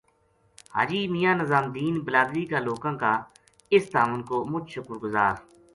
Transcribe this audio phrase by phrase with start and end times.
[0.75, 3.13] حاجی میاں نظام دین بلادری کا لوکاں کا
[3.73, 5.35] اس تعاون کو مُچ شکر گُزار